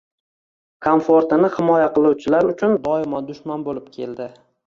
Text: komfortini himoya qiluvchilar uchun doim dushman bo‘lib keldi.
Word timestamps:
komfortini 0.85 1.51
himoya 1.57 1.91
qiluvchilar 1.99 2.49
uchun 2.55 2.75
doim 2.87 3.15
dushman 3.29 3.69
bo‘lib 3.71 3.95
keldi. 3.99 4.31